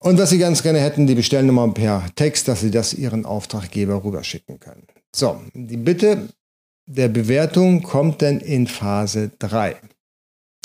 Und 0.01 0.17
was 0.17 0.29
Sie 0.29 0.37
ganz 0.37 0.63
gerne 0.63 0.79
hätten, 0.79 1.07
die 1.07 1.15
Bestellnummer 1.15 1.73
per 1.73 2.05
Text, 2.15 2.47
dass 2.47 2.61
Sie 2.61 2.71
das 2.71 2.93
Ihren 2.93 3.25
Auftraggeber 3.25 4.03
rüberschicken 4.03 4.59
können. 4.59 4.87
So, 5.13 5.41
die 5.53 5.77
Bitte 5.77 6.29
der 6.85 7.09
Bewertung 7.09 7.83
kommt 7.83 8.21
dann 8.21 8.39
in 8.39 8.67
Phase 8.67 9.31
3. 9.39 9.75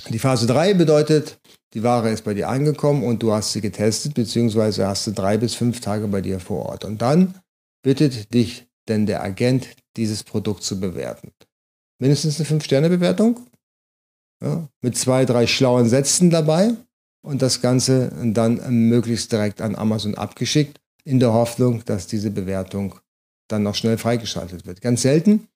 Die 0.08 0.18
Phase 0.18 0.46
3 0.46 0.74
bedeutet 0.74 1.38
die 1.74 1.82
Ware 1.82 2.10
ist 2.10 2.22
bei 2.22 2.34
dir 2.34 2.48
angekommen 2.48 3.02
und 3.02 3.22
du 3.22 3.32
hast 3.32 3.52
sie 3.52 3.60
getestet, 3.60 4.14
beziehungsweise 4.14 4.86
hast 4.86 5.08
du 5.08 5.10
drei 5.10 5.36
bis 5.36 5.56
fünf 5.56 5.80
Tage 5.80 6.06
bei 6.06 6.20
dir 6.20 6.38
vor 6.38 6.66
Ort. 6.66 6.84
Und 6.84 7.02
dann 7.02 7.34
bittet 7.82 8.32
dich 8.32 8.66
denn 8.88 9.06
der 9.06 9.24
Agent, 9.24 9.68
dieses 9.96 10.22
Produkt 10.22 10.62
zu 10.62 10.78
bewerten. 10.78 11.32
Mindestens 12.00 12.36
eine 12.36 12.46
Fünf-Sterne-Bewertung, 12.46 13.40
ja, 14.42 14.68
mit 14.82 14.96
zwei, 14.96 15.24
drei 15.24 15.46
schlauen 15.46 15.88
Sätzen 15.88 16.30
dabei 16.30 16.74
und 17.24 17.42
das 17.42 17.62
Ganze 17.62 18.12
dann 18.22 18.60
möglichst 18.88 19.32
direkt 19.32 19.60
an 19.60 19.74
Amazon 19.74 20.14
abgeschickt, 20.14 20.78
in 21.04 21.20
der 21.20 21.32
Hoffnung, 21.32 21.82
dass 21.84 22.06
diese 22.06 22.30
Bewertung 22.30 22.94
dann 23.48 23.62
noch 23.62 23.74
schnell 23.74 23.98
freigeschaltet 23.98 24.66
wird. 24.66 24.80
Ganz 24.80 25.02
selten, 25.02 25.48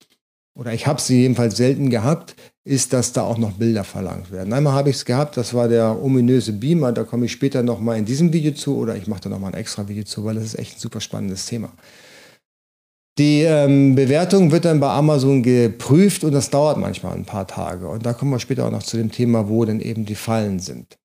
oder 0.57 0.73
ich 0.73 0.87
habe 0.87 1.01
sie 1.01 1.21
jedenfalls 1.21 1.57
selten 1.57 1.91
gehabt, 1.91 2.35
ist, 2.65 2.93
dass 2.93 3.13
da 3.13 3.23
auch 3.23 3.39
noch 3.39 3.53
Bilder 3.53 3.85
verlangt 3.85 4.33
werden. 4.33 4.53
Einmal 4.53 4.73
habe 4.73 4.91
ich 4.91 4.97
es 4.97 5.05
gehabt, 5.05 5.37
das 5.37 5.55
war 5.55 5.69
der 5.69 6.03
ominöse 6.03 6.53
Beamer, 6.53 6.93
da 6.93 7.05
komme 7.05 7.27
ich 7.27 7.33
später 7.33 7.63
nochmal 7.63 7.99
in 7.99 8.05
diesem 8.05 8.33
Video 8.33 8.53
zu 8.53 8.77
oder 8.77 8.97
ich 8.97 9.07
mache 9.07 9.23
da 9.23 9.29
nochmal 9.29 9.53
ein 9.53 9.61
extra 9.61 9.89
Video 9.89 10.05
zu, 10.05 10.25
weil 10.25 10.35
das 10.35 10.45
ist 10.45 10.59
echt 10.59 10.77
ein 10.77 10.81
super 10.81 11.01
spannendes 11.01 11.47
Thema. 11.47 11.71
Die 13.19 13.43
ähm, 13.43 13.95
Bewertung 13.95 14.51
wird 14.53 14.65
dann 14.65 14.81
bei 14.81 14.91
Amazon 14.91 15.43
geprüft 15.43 16.25
und 16.25 16.33
das 16.33 16.51
dauert 16.51 16.79
manchmal 16.79 17.15
ein 17.15 17.25
paar 17.25 17.47
Tage. 17.47 17.89
Und 17.89 18.07
da 18.07 18.13
kommen 18.13 18.31
wir 18.31 18.39
später 18.39 18.67
auch 18.67 18.71
noch 18.71 18.83
zu 18.83 18.97
dem 18.97 19.11
Thema, 19.11 19.49
wo 19.49 19.65
denn 19.65 19.81
eben 19.81 20.05
die 20.07 20.15
Fallen 20.15 20.61
sind. 20.61 20.99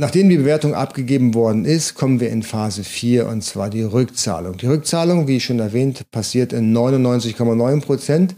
Nachdem 0.00 0.28
die 0.28 0.36
Bewertung 0.36 0.74
abgegeben 0.74 1.34
worden 1.34 1.64
ist, 1.64 1.94
kommen 1.94 2.20
wir 2.20 2.30
in 2.30 2.44
Phase 2.44 2.84
4 2.84 3.26
und 3.26 3.42
zwar 3.42 3.68
die 3.68 3.82
Rückzahlung. 3.82 4.56
Die 4.56 4.68
Rückzahlung, 4.68 5.26
wie 5.26 5.40
schon 5.40 5.58
erwähnt, 5.58 6.08
passiert 6.12 6.52
in 6.52 6.72
99,9 6.72 7.80
Prozent 7.80 8.36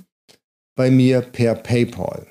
bei 0.74 0.90
mir 0.90 1.20
per 1.20 1.54
PayPal. 1.54 2.26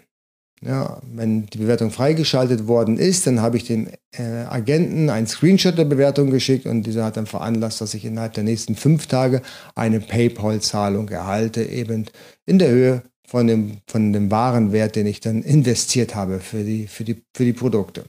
Ja, 0.65 0.99
wenn 1.03 1.45
die 1.45 1.59
Bewertung 1.59 1.91
freigeschaltet 1.91 2.65
worden 2.65 2.97
ist, 2.97 3.27
dann 3.27 3.39
habe 3.39 3.57
ich 3.57 3.65
dem 3.65 3.87
äh, 4.17 4.23
Agenten 4.49 5.11
einen 5.11 5.27
Screenshot 5.27 5.77
der 5.77 5.85
Bewertung 5.85 6.31
geschickt 6.31 6.65
und 6.65 6.81
dieser 6.83 7.05
hat 7.05 7.15
dann 7.15 7.27
veranlasst, 7.27 7.81
dass 7.81 7.93
ich 7.93 8.05
innerhalb 8.05 8.33
der 8.33 8.43
nächsten 8.43 8.75
fünf 8.75 9.05
Tage 9.05 9.43
eine 9.75 9.99
PayPal-Zahlung 9.99 11.07
erhalte, 11.09 11.63
eben 11.63 12.07
in 12.47 12.57
der 12.57 12.71
Höhe 12.71 13.03
von 13.27 13.45
dem, 13.45 13.77
von 13.85 14.11
dem 14.11 14.31
Warenwert, 14.31 14.95
den 14.95 15.05
ich 15.05 15.19
dann 15.19 15.43
investiert 15.43 16.15
habe 16.15 16.39
für 16.39 16.63
die, 16.63 16.87
für 16.87 17.03
die, 17.03 17.21
für 17.35 17.45
die 17.45 17.53
Produkte. 17.53 18.05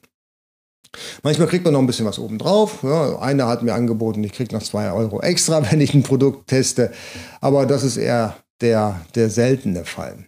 Manchmal 1.23 1.49
kriegt 1.49 1.64
man 1.64 1.75
noch 1.75 1.80
ein 1.80 1.87
bisschen 1.87 2.06
was 2.06 2.18
obendrauf. 2.18 2.82
Ja, 2.82 3.18
einer 3.20 3.47
hat 3.47 3.62
mir 3.62 3.75
angeboten, 3.75 4.25
ich 4.25 4.32
kriege 4.32 4.54
noch 4.54 4.62
zwei 4.62 4.90
Euro 4.92 5.20
extra, 5.20 5.62
wenn 5.70 5.80
ich 5.80 5.94
ein 5.94 6.02
Produkt 6.02 6.49
teste. 6.49 6.92
Aber 7.40 7.66
das 7.66 7.85
ist 7.85 7.97
eher 7.97 8.37
der, 8.61 9.00
der 9.14 9.30
seltene 9.30 9.85
Fall. 9.85 10.26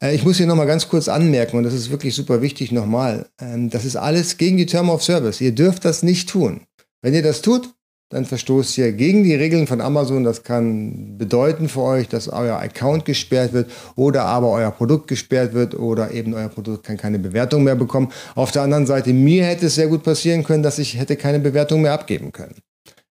Äh, 0.00 0.14
ich 0.14 0.24
muss 0.24 0.36
hier 0.36 0.46
nochmal 0.46 0.66
ganz 0.66 0.88
kurz 0.88 1.08
anmerken, 1.08 1.56
und 1.56 1.64
das 1.64 1.74
ist 1.74 1.90
wirklich 1.90 2.14
super 2.14 2.42
wichtig 2.42 2.72
nochmal, 2.72 3.26
ähm, 3.40 3.70
das 3.70 3.84
ist 3.84 3.96
alles 3.96 4.36
gegen 4.36 4.56
die 4.56 4.66
Term 4.66 4.90
of 4.90 5.02
Service. 5.02 5.40
Ihr 5.40 5.52
dürft 5.52 5.84
das 5.84 6.02
nicht 6.02 6.28
tun. 6.28 6.62
Wenn 7.02 7.14
ihr 7.14 7.22
das 7.22 7.42
tut, 7.42 7.74
dann 8.10 8.24
verstoßt 8.24 8.78
ihr 8.78 8.92
gegen 8.92 9.22
die 9.22 9.34
Regeln 9.34 9.66
von 9.66 9.80
Amazon. 9.80 10.24
Das 10.24 10.42
kann 10.42 11.18
bedeuten 11.18 11.68
für 11.68 11.82
euch, 11.82 12.08
dass 12.08 12.28
euer 12.28 12.58
Account 12.58 13.04
gesperrt 13.04 13.52
wird 13.52 13.70
oder 13.96 14.24
aber 14.24 14.50
euer 14.50 14.70
Produkt 14.70 15.08
gesperrt 15.08 15.52
wird 15.52 15.74
oder 15.74 16.10
eben 16.12 16.32
euer 16.32 16.48
Produkt 16.48 16.84
kann 16.84 16.96
keine 16.96 17.18
Bewertung 17.18 17.64
mehr 17.64 17.76
bekommen. 17.76 18.10
Auf 18.34 18.50
der 18.50 18.62
anderen 18.62 18.86
Seite, 18.86 19.12
mir 19.12 19.44
hätte 19.44 19.66
es 19.66 19.74
sehr 19.74 19.88
gut 19.88 20.02
passieren 20.02 20.42
können, 20.42 20.62
dass 20.62 20.78
ich 20.78 20.98
hätte 20.98 21.16
keine 21.16 21.38
Bewertung 21.38 21.82
mehr 21.82 21.92
abgeben 21.92 22.32
können. 22.32 22.56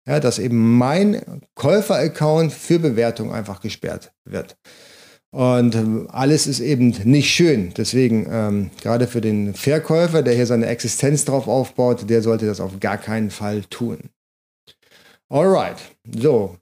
Ja, 0.08 0.20
dass 0.20 0.38
eben 0.38 0.78
mein 0.78 1.20
Käufer-Account 1.56 2.52
für 2.52 2.78
Bewertung 2.78 3.32
einfach 3.32 3.60
gesperrt 3.60 4.12
wird. 4.24 4.56
Und 5.32 6.08
alles 6.08 6.46
ist 6.46 6.60
eben 6.60 6.94
nicht 7.04 7.30
schön. 7.30 7.74
Deswegen, 7.76 8.26
ähm, 8.30 8.70
gerade 8.80 9.06
für 9.06 9.20
den 9.20 9.52
Verkäufer, 9.52 10.22
der 10.22 10.34
hier 10.34 10.46
seine 10.46 10.66
Existenz 10.66 11.26
drauf 11.26 11.48
aufbaut, 11.48 12.08
der 12.08 12.22
sollte 12.22 12.46
das 12.46 12.60
auf 12.60 12.80
gar 12.80 12.96
keinen 12.96 13.30
Fall 13.30 13.62
tun. 13.68 13.98
Alright, 15.28 15.78
so. 16.20 16.56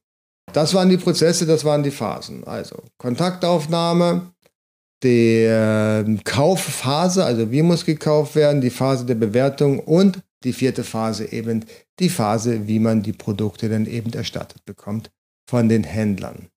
Das 0.52 0.72
waren 0.72 0.88
die 0.88 0.96
Prozesse, 0.96 1.46
das 1.46 1.64
waren 1.64 1.82
die 1.82 1.90
Phasen. 1.90 2.44
Also 2.44 2.76
Kontaktaufnahme, 2.98 4.32
die 5.02 5.42
äh, 5.42 6.04
Kaufphase, 6.24 7.24
also 7.24 7.50
wie 7.50 7.62
muss 7.62 7.84
gekauft 7.84 8.36
werden, 8.36 8.60
die 8.60 8.70
Phase 8.70 9.04
der 9.04 9.16
Bewertung 9.16 9.80
und 9.80 10.20
die 10.44 10.52
vierte 10.52 10.84
Phase 10.84 11.32
eben 11.32 11.64
die 11.98 12.08
Phase, 12.08 12.66
wie 12.66 12.78
man 12.78 13.02
die 13.02 13.12
Produkte 13.12 13.68
dann 13.68 13.86
eben 13.86 14.12
erstattet 14.12 14.64
bekommt 14.64 15.10
von 15.48 15.68
den 15.68 15.84
Händlern. 15.84 16.48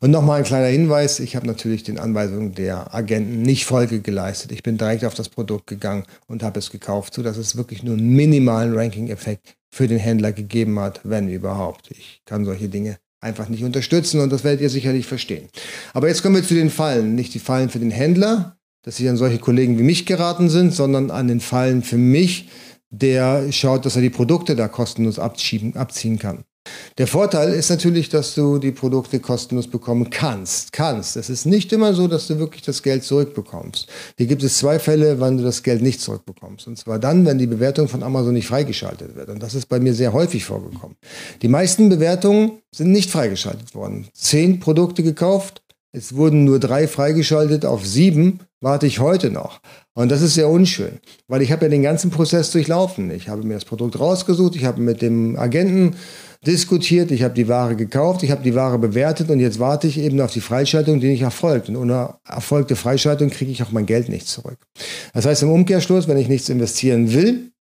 Und 0.00 0.10
nochmal 0.10 0.38
ein 0.38 0.44
kleiner 0.44 0.66
Hinweis, 0.66 1.20
ich 1.20 1.36
habe 1.36 1.46
natürlich 1.46 1.84
den 1.84 1.98
Anweisungen 1.98 2.54
der 2.54 2.92
Agenten 2.92 3.42
nicht 3.42 3.64
Folge 3.64 4.00
geleistet. 4.00 4.50
Ich 4.50 4.64
bin 4.64 4.76
direkt 4.76 5.04
auf 5.04 5.14
das 5.14 5.28
Produkt 5.28 5.68
gegangen 5.68 6.04
und 6.26 6.42
habe 6.42 6.58
es 6.58 6.70
gekauft, 6.70 7.14
sodass 7.14 7.36
es 7.36 7.56
wirklich 7.56 7.84
nur 7.84 7.96
einen 7.96 8.08
minimalen 8.08 8.76
Ranking-Effekt 8.76 9.56
für 9.72 9.88
den 9.88 9.98
Händler 9.98 10.32
gegeben 10.32 10.78
hat, 10.78 11.00
wenn 11.02 11.28
überhaupt. 11.28 11.90
Ich 11.90 12.20
kann 12.26 12.44
solche 12.44 12.68
Dinge 12.68 12.98
einfach 13.20 13.48
nicht 13.48 13.64
unterstützen 13.64 14.20
und 14.20 14.30
das 14.30 14.44
werdet 14.44 14.60
ihr 14.60 14.68
sicherlich 14.68 15.06
verstehen. 15.06 15.48
Aber 15.94 16.08
jetzt 16.08 16.22
kommen 16.22 16.36
wir 16.36 16.44
zu 16.44 16.54
den 16.54 16.70
Fallen. 16.70 17.14
Nicht 17.14 17.32
die 17.32 17.38
Fallen 17.38 17.70
für 17.70 17.78
den 17.78 17.90
Händler, 17.90 18.56
dass 18.82 18.96
sie 18.96 19.08
an 19.08 19.16
solche 19.16 19.38
Kollegen 19.38 19.78
wie 19.78 19.82
mich 19.82 20.04
geraten 20.04 20.50
sind, 20.50 20.74
sondern 20.74 21.10
an 21.10 21.26
den 21.26 21.40
Fallen 21.40 21.82
für 21.82 21.96
mich, 21.96 22.50
der 22.90 23.50
schaut, 23.50 23.86
dass 23.86 23.96
er 23.96 24.02
die 24.02 24.10
Produkte 24.10 24.56
da 24.56 24.68
kostenlos 24.68 25.18
abziehen 25.18 26.18
kann. 26.18 26.44
Der 26.98 27.06
Vorteil 27.06 27.54
ist 27.54 27.70
natürlich, 27.70 28.10
dass 28.10 28.34
du 28.34 28.58
die 28.58 28.70
Produkte 28.70 29.18
kostenlos 29.18 29.66
bekommen 29.66 30.10
kannst. 30.10 30.72
Kannst. 30.72 31.16
Es 31.16 31.30
ist 31.30 31.46
nicht 31.46 31.72
immer 31.72 31.94
so, 31.94 32.06
dass 32.06 32.26
du 32.26 32.38
wirklich 32.38 32.62
das 32.62 32.82
Geld 32.82 33.02
zurückbekommst. 33.04 33.86
Hier 34.18 34.26
gibt 34.26 34.42
es 34.42 34.58
zwei 34.58 34.78
Fälle, 34.78 35.18
wann 35.18 35.38
du 35.38 35.42
das 35.42 35.62
Geld 35.62 35.80
nicht 35.80 36.00
zurückbekommst. 36.00 36.66
Und 36.66 36.78
zwar 36.78 36.98
dann, 36.98 37.24
wenn 37.24 37.38
die 37.38 37.46
Bewertung 37.46 37.88
von 37.88 38.02
Amazon 38.02 38.34
nicht 38.34 38.46
freigeschaltet 38.46 39.16
wird. 39.16 39.30
Und 39.30 39.42
das 39.42 39.54
ist 39.54 39.66
bei 39.66 39.80
mir 39.80 39.94
sehr 39.94 40.12
häufig 40.12 40.44
vorgekommen. 40.44 40.96
Die 41.40 41.48
meisten 41.48 41.88
Bewertungen 41.88 42.58
sind 42.74 42.92
nicht 42.92 43.10
freigeschaltet 43.10 43.74
worden. 43.74 44.08
Zehn 44.12 44.60
Produkte 44.60 45.02
gekauft, 45.02 45.62
es 45.92 46.14
wurden 46.14 46.44
nur 46.44 46.58
drei 46.58 46.88
freigeschaltet 46.88 47.66
auf 47.66 47.86
sieben, 47.86 48.40
warte 48.60 48.86
ich 48.86 48.98
heute 48.98 49.30
noch. 49.30 49.60
Und 49.94 50.10
das 50.10 50.22
ist 50.22 50.34
sehr 50.34 50.48
unschön, 50.48 51.00
weil 51.28 51.42
ich 51.42 51.52
habe 51.52 51.66
ja 51.66 51.68
den 51.68 51.82
ganzen 51.82 52.10
Prozess 52.10 52.50
durchlaufen. 52.50 53.10
Ich 53.10 53.28
habe 53.28 53.42
mir 53.42 53.54
das 53.54 53.66
Produkt 53.66 54.00
rausgesucht, 54.00 54.56
ich 54.56 54.64
habe 54.64 54.80
mit 54.80 55.02
dem 55.02 55.38
Agenten 55.38 55.96
diskutiert, 56.46 57.10
ich 57.10 57.22
habe 57.22 57.34
die 57.34 57.48
Ware 57.48 57.76
gekauft, 57.76 58.22
ich 58.22 58.30
habe 58.30 58.42
die 58.42 58.54
Ware 58.54 58.78
bewertet 58.78 59.30
und 59.30 59.38
jetzt 59.38 59.60
warte 59.60 59.86
ich 59.86 59.98
eben 59.98 60.20
auf 60.20 60.32
die 60.32 60.40
Freischaltung, 60.40 60.98
die 61.00 61.08
nicht 61.08 61.22
erfolgt. 61.22 61.68
Und 61.68 61.76
ohne 61.76 62.14
erfolgte 62.26 62.74
Freischaltung 62.76 63.30
kriege 63.30 63.52
ich 63.52 63.62
auch 63.62 63.70
mein 63.70 63.86
Geld 63.86 64.08
nicht 64.08 64.26
zurück. 64.26 64.58
Das 65.14 65.24
heißt 65.24 65.42
im 65.44 65.50
Umkehrschluss, 65.50 66.08
wenn 66.08 66.18
ich 66.18 66.28
nichts 66.28 66.48
investieren 66.48 67.12
will, 67.12 67.52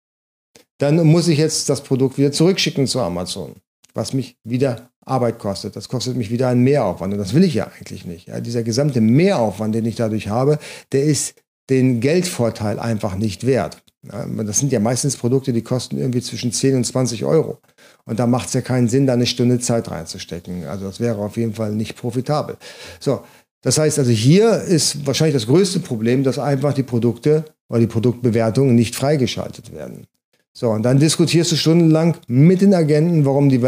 dann 0.79 1.05
muss 1.07 1.29
ich 1.29 1.39
jetzt 1.39 1.69
das 1.69 1.83
Produkt 1.83 2.17
wieder 2.17 2.33
zurückschicken 2.33 2.87
zu 2.87 3.01
Amazon, 3.01 3.57
was 3.93 4.15
mich 4.15 4.37
wieder 4.45 4.89
Arbeit 5.05 5.39
kostet. 5.39 5.77
Das 5.77 5.89
kostet 5.89 6.17
mich 6.17 6.31
wieder 6.31 6.49
einen 6.49 6.63
Mehraufwand 6.63 7.13
und 7.13 7.19
das 7.19 7.35
will 7.35 7.45
ich 7.45 7.55
ja 7.55 7.67
eigentlich 7.67 8.07
nicht. 8.07 8.29
Ja, 8.29 8.41
dieser 8.41 8.63
gesamte 8.63 9.03
Mehraufwand, 9.03 9.75
den 9.75 9.85
ich 9.85 9.97
dadurch 9.97 10.29
habe, 10.29 10.59
der 10.93 11.05
ist 11.05 11.35
den 11.69 12.01
Geldvorteil 12.01 12.79
einfach 12.79 13.15
nicht 13.17 13.47
wert. 13.47 13.83
Das 14.03 14.59
sind 14.59 14.73
ja 14.73 14.81
meistens 14.81 15.17
Produkte, 15.17 15.53
die 15.53 15.63
kosten 15.63 15.99
irgendwie 15.99 16.23
zwischen 16.23 16.53
10 16.53 16.77
und 16.77 16.85
20 16.85 17.27
Euro. 17.27 17.59
Und 18.05 18.19
da 18.19 18.27
macht 18.27 18.49
es 18.49 18.55
ja 18.55 18.61
keinen 18.61 18.89
Sinn, 18.89 19.07
da 19.07 19.13
eine 19.13 19.27
Stunde 19.27 19.59
Zeit 19.61 19.91
reinzustecken. 19.91 20.67
Also 20.67 20.87
das 20.87 21.01
wäre 21.01 21.19
auf 21.19 21.37
jeden 21.37 21.55
Fall 21.55 21.73
nicht 21.73 21.97
profitabel. 21.97 22.57
So, 22.99 23.21
das 23.63 23.79
heißt 23.79 23.99
also, 23.99 24.11
hier 24.11 24.63
ist 24.63 25.07
wahrscheinlich 25.07 25.35
das 25.35 25.47
größte 25.47 25.81
Problem, 25.81 26.25
dass 26.25 26.39
einfach 26.39 26.73
die 26.73 26.83
Produkte 26.83 27.45
oder 27.69 27.81
die 27.81 27.87
Produktbewertungen 27.87 28.75
nicht 28.75 28.97
freigeschaltet 28.97 29.73
werden. 29.73 30.07
So, 30.53 30.71
und 30.71 30.83
dann 30.83 30.99
diskutierst 30.99 31.53
du 31.53 31.57
stundenlang 31.57 32.17
mit 32.27 32.61
den 32.61 32.75
Agenten, 32.75 33.25
warum 33.25 33.49
die, 33.49 33.61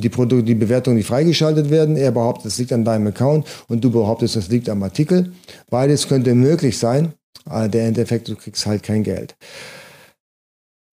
die, 0.00 0.08
Produkt, 0.08 0.48
die 0.48 0.54
Bewertungen 0.56 0.96
nicht 0.96 1.06
freigeschaltet 1.06 1.70
werden. 1.70 1.96
Er 1.96 2.10
behauptet, 2.10 2.46
es 2.46 2.58
liegt 2.58 2.72
an 2.72 2.84
deinem 2.84 3.06
Account 3.06 3.46
und 3.68 3.84
du 3.84 3.90
behauptest, 3.90 4.36
es 4.36 4.48
liegt 4.48 4.68
am 4.68 4.82
Artikel. 4.82 5.32
Beides 5.70 6.08
könnte 6.08 6.34
möglich 6.34 6.78
sein, 6.78 7.12
aber 7.44 7.68
der 7.68 7.86
Endeffekt, 7.86 8.28
du 8.28 8.34
kriegst 8.34 8.66
halt 8.66 8.82
kein 8.82 9.04
Geld. 9.04 9.36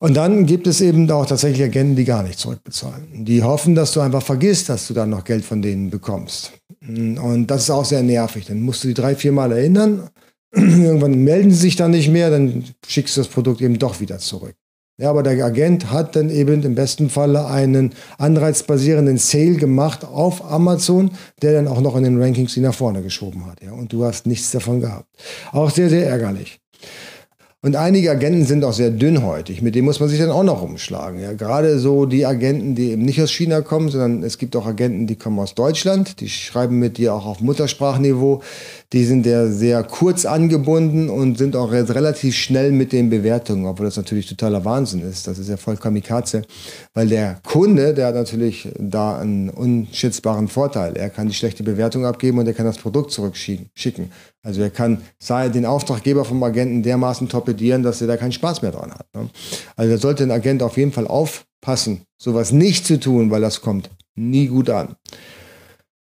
Und 0.03 0.15
dann 0.15 0.45
gibt 0.45 0.67
es 0.67 0.81
eben 0.81 1.09
auch 1.11 1.25
tatsächlich 1.25 1.63
Agenten, 1.63 1.95
die 1.95 2.03
gar 2.03 2.23
nicht 2.23 2.37
zurückbezahlen. 2.37 3.23
Die 3.23 3.41
hoffen, 3.41 3.73
dass 3.73 3.93
du 3.93 4.01
einfach 4.01 4.21
vergisst, 4.21 4.67
dass 4.67 4.85
du 4.85 4.93
dann 4.93 5.09
noch 5.09 5.23
Geld 5.23 5.45
von 5.45 5.61
denen 5.61 5.89
bekommst. 5.89 6.51
Und 6.85 7.47
das 7.47 7.63
ist 7.63 7.69
auch 7.69 7.85
sehr 7.85 8.03
nervig. 8.03 8.45
Dann 8.45 8.61
musst 8.63 8.83
du 8.83 8.89
die 8.89 8.95
drei, 8.95 9.15
vier 9.15 9.31
Mal 9.31 9.53
erinnern. 9.53 10.09
Irgendwann 10.53 11.23
melden 11.23 11.51
sie 11.51 11.57
sich 11.57 11.77
dann 11.77 11.91
nicht 11.91 12.09
mehr, 12.09 12.29
dann 12.29 12.65
schickst 12.85 13.15
du 13.15 13.21
das 13.21 13.29
Produkt 13.29 13.61
eben 13.61 13.79
doch 13.79 14.01
wieder 14.01 14.19
zurück. 14.19 14.55
Ja, 14.99 15.09
aber 15.09 15.23
der 15.23 15.41
Agent 15.45 15.89
hat 15.89 16.17
dann 16.17 16.29
eben 16.29 16.63
im 16.63 16.75
besten 16.75 17.09
Falle 17.09 17.47
einen 17.47 17.93
anreizbasierenden 18.17 19.17
Sale 19.17 19.55
gemacht 19.55 20.03
auf 20.03 20.43
Amazon, 20.51 21.11
der 21.41 21.53
dann 21.53 21.69
auch 21.69 21.79
noch 21.79 21.95
in 21.95 22.03
den 22.03 22.21
Rankings 22.21 22.55
die 22.55 22.59
nach 22.59 22.75
vorne 22.75 23.03
geschoben 23.03 23.45
hat. 23.45 23.63
Ja, 23.63 23.71
und 23.71 23.93
du 23.93 24.03
hast 24.03 24.27
nichts 24.27 24.51
davon 24.51 24.81
gehabt. 24.81 25.07
Auch 25.53 25.71
sehr, 25.71 25.89
sehr 25.89 26.05
ärgerlich. 26.07 26.59
Und 27.65 27.77
einige 27.77 28.11
Agenten 28.11 28.45
sind 28.45 28.65
auch 28.65 28.73
sehr 28.73 28.89
dünnhäutig, 28.89 29.61
mit 29.61 29.73
denen 29.73 29.85
muss 29.85 30.01
man 30.01 30.09
sich 30.09 30.19
dann 30.19 30.31
auch 30.31 30.43
noch 30.43 30.61
umschlagen. 30.61 31.21
Ja, 31.21 31.31
gerade 31.31 31.79
so 31.79 32.05
die 32.05 32.25
Agenten, 32.25 32.75
die 32.75 32.91
eben 32.91 33.03
nicht 33.03 33.21
aus 33.21 33.31
China 33.31 33.61
kommen, 33.61 33.87
sondern 33.87 34.21
es 34.21 34.37
gibt 34.37 34.57
auch 34.57 34.65
Agenten, 34.65 35.07
die 35.07 35.15
kommen 35.15 35.39
aus 35.39 35.55
Deutschland, 35.55 36.19
die 36.19 36.27
schreiben 36.27 36.77
mit 36.77 36.97
dir 36.97 37.13
auch 37.13 37.25
auf 37.25 37.39
Muttersprachniveau. 37.39 38.41
Die 38.91 39.05
sind 39.05 39.25
ja 39.25 39.47
sehr 39.47 39.81
kurz 39.83 40.25
angebunden 40.25 41.07
und 41.09 41.37
sind 41.37 41.55
auch 41.55 41.71
relativ 41.71 42.35
schnell 42.35 42.73
mit 42.73 42.91
den 42.91 43.09
Bewertungen, 43.09 43.65
obwohl 43.65 43.85
das 43.85 43.95
natürlich 43.95 44.27
totaler 44.27 44.65
Wahnsinn 44.65 44.99
ist. 44.99 45.25
Das 45.27 45.39
ist 45.39 45.47
ja 45.47 45.55
voll 45.55 45.77
Kamikaze, 45.77 46.41
weil 46.93 47.07
der 47.07 47.39
Kunde, 47.43 47.93
der 47.93 48.07
hat 48.07 48.15
natürlich 48.15 48.67
da 48.77 49.17
einen 49.17 49.49
unschätzbaren 49.49 50.49
Vorteil. 50.49 50.97
Er 50.97 51.09
kann 51.09 51.29
die 51.29 51.33
schlechte 51.33 51.63
Bewertung 51.63 52.05
abgeben 52.05 52.39
und 52.39 52.45
er 52.45 52.53
kann 52.53 52.65
das 52.65 52.77
Produkt 52.77 53.11
zurückschicken. 53.11 54.11
Also 54.43 54.61
er 54.61 54.69
kann 54.69 55.01
den 55.53 55.65
Auftraggeber 55.65 56.25
vom 56.25 56.43
Agenten 56.43 56.83
dermaßen 56.83 57.29
torpedieren, 57.29 57.81
dass 57.81 58.01
er 58.01 58.07
da 58.07 58.17
keinen 58.17 58.33
Spaß 58.33 58.61
mehr 58.61 58.71
dran 58.71 58.91
hat. 58.91 59.07
Ne? 59.15 59.29
Also 59.75 59.91
da 59.93 59.97
sollte 59.97 60.23
ein 60.23 60.31
Agent 60.31 60.61
auf 60.61 60.77
jeden 60.77 60.91
Fall 60.91 61.07
aufpassen, 61.07 62.01
sowas 62.17 62.51
nicht 62.51 62.85
zu 62.85 62.99
tun, 62.99 63.31
weil 63.31 63.41
das 63.41 63.61
kommt 63.61 63.89
nie 64.15 64.47
gut 64.47 64.69
an. 64.69 64.95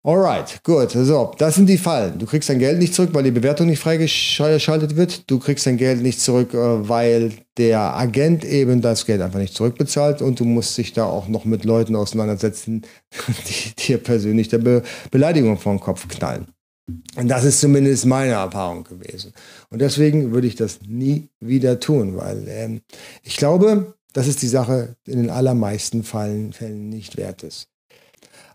Alright, 0.03 0.63
gut. 0.63 0.89
So, 0.89 1.31
das 1.37 1.53
sind 1.53 1.67
die 1.67 1.77
Fallen. 1.77 2.17
Du 2.17 2.25
kriegst 2.25 2.49
dein 2.49 2.57
Geld 2.57 2.79
nicht 2.79 2.95
zurück, 2.95 3.11
weil 3.13 3.21
die 3.21 3.29
Bewertung 3.29 3.67
nicht 3.67 3.77
freigeschaltet 3.77 4.95
wird. 4.95 5.29
Du 5.29 5.37
kriegst 5.37 5.67
dein 5.67 5.77
Geld 5.77 6.01
nicht 6.01 6.19
zurück, 6.19 6.55
äh, 6.55 6.89
weil 6.89 7.33
der 7.57 7.95
Agent 7.95 8.43
eben 8.43 8.81
das 8.81 9.05
Geld 9.05 9.21
einfach 9.21 9.37
nicht 9.37 9.53
zurückbezahlt 9.53 10.23
und 10.23 10.39
du 10.39 10.45
musst 10.45 10.75
dich 10.75 10.93
da 10.93 11.05
auch 11.05 11.27
noch 11.27 11.45
mit 11.45 11.65
Leuten 11.65 11.95
auseinandersetzen, 11.95 12.81
die 13.47 13.75
dir 13.75 13.99
persönlich 13.99 14.47
der 14.47 14.57
Be 14.57 14.81
Beleidigung 15.11 15.59
vor 15.59 15.73
den 15.73 15.79
Kopf 15.79 16.07
knallen. 16.07 16.47
Und 17.15 17.27
das 17.27 17.43
ist 17.43 17.59
zumindest 17.59 18.05
meine 18.05 18.33
Erfahrung 18.33 18.83
gewesen. 18.83 19.33
Und 19.69 19.79
deswegen 19.79 20.31
würde 20.31 20.47
ich 20.47 20.55
das 20.55 20.79
nie 20.87 21.29
wieder 21.39 21.79
tun, 21.79 22.17
weil 22.17 22.45
ähm, 22.47 22.81
ich 23.23 23.37
glaube, 23.37 23.95
dass 24.13 24.27
es 24.27 24.35
die 24.37 24.47
Sache 24.47 24.95
in 25.05 25.17
den 25.17 25.29
allermeisten 25.29 26.03
Fällen, 26.03 26.53
Fällen 26.53 26.89
nicht 26.89 27.17
wert 27.17 27.43
ist. 27.43 27.67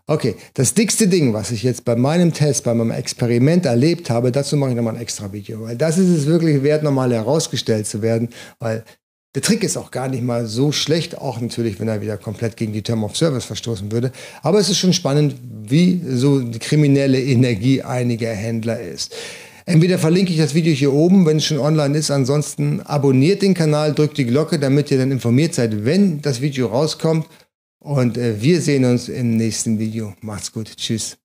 Okay, 0.09 0.35
das 0.53 0.73
dickste 0.73 1.09
Ding, 1.09 1.33
was 1.33 1.51
ich 1.51 1.63
jetzt 1.63 1.83
bei 1.83 1.97
meinem 1.97 2.31
Test, 2.31 2.63
bei 2.63 2.73
meinem 2.73 2.91
Experiment 2.91 3.65
erlebt 3.65 4.09
habe, 4.09 4.31
dazu 4.31 4.55
mache 4.55 4.69
ich 4.69 4.75
nochmal 4.77 4.95
ein 4.95 5.01
extra 5.01 5.33
Video, 5.33 5.63
weil 5.63 5.75
das 5.75 5.97
ist 5.97 6.07
es 6.07 6.25
wirklich 6.27 6.63
wert, 6.63 6.81
nochmal 6.81 7.11
herausgestellt 7.11 7.87
zu 7.87 8.01
werden, 8.01 8.29
weil 8.59 8.85
der 9.35 9.41
Trick 9.41 9.63
ist 9.63 9.77
auch 9.77 9.91
gar 9.91 10.07
nicht 10.07 10.23
mal 10.23 10.45
so 10.45 10.71
schlecht, 10.71 11.17
auch 11.17 11.39
natürlich, 11.39 11.79
wenn 11.79 11.87
er 11.87 12.01
wieder 12.01 12.17
komplett 12.17 12.57
gegen 12.57 12.73
die 12.73 12.81
Term 12.81 13.03
of 13.03 13.15
Service 13.15 13.45
verstoßen 13.45 13.91
würde. 13.91 14.11
Aber 14.41 14.59
es 14.59 14.69
ist 14.69 14.79
schon 14.79 14.93
spannend, 14.93 15.35
wie 15.69 16.01
so 16.07 16.39
die 16.39 16.59
kriminelle 16.59 17.21
Energie 17.21 17.81
einiger 17.81 18.31
Händler 18.31 18.79
ist. 18.79 19.15
Entweder 19.65 19.99
verlinke 19.99 20.31
ich 20.31 20.37
das 20.37 20.55
Video 20.55 20.73
hier 20.73 20.93
oben, 20.93 21.25
wenn 21.25 21.37
es 21.37 21.45
schon 21.45 21.59
online 21.59 21.97
ist. 21.97 22.09
Ansonsten 22.09 22.79
abonniert 22.81 23.41
den 23.41 23.53
Kanal, 23.53 23.93
drückt 23.93 24.17
die 24.17 24.25
Glocke, 24.25 24.59
damit 24.59 24.89
ihr 24.91 24.97
dann 24.97 25.11
informiert 25.11 25.53
seid, 25.53 25.83
wenn 25.83 26.21
das 26.21 26.39
Video 26.39 26.67
rauskommt. 26.67 27.27
Und 27.79 28.17
äh, 28.17 28.41
wir 28.41 28.61
sehen 28.61 28.85
uns 28.85 29.09
im 29.09 29.35
nächsten 29.35 29.77
Video. 29.77 30.13
Macht's 30.21 30.53
gut. 30.53 30.71
Tschüss. 30.77 31.17